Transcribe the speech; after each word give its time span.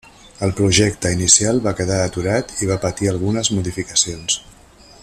El 0.45 0.53
projecte 0.59 1.11
inicial 1.17 1.61
va 1.67 1.75
quedar 1.81 1.99
aturat 2.07 2.55
i 2.65 2.71
va 2.73 2.79
patir 2.87 3.13
algunes 3.13 3.53
modificacions. 3.59 4.43